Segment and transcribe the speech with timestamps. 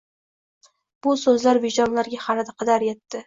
[1.07, 3.19] bu so'zlar vijdonlarga qadar yetdi.